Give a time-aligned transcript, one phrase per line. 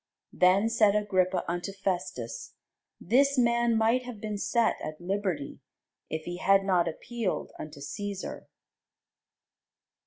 [0.33, 2.55] Then said Agrippa unto Festus,
[2.99, 5.59] This man might have been set at liberty,
[6.09, 8.47] if he had not appealed unto Cæsar.